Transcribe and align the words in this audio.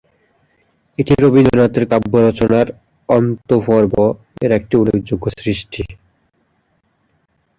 এটি 0.99 1.13
রবীন্দ্রনাথের 1.15 1.85
কাব্য 1.91 2.13
রচনার 2.27 2.67
"অন্ত্যপর্ব"-এর 3.09 4.51
একটি 4.51 4.73
উল্লেখযোগ্য 4.77 5.25
সৃষ্টি। 5.39 5.81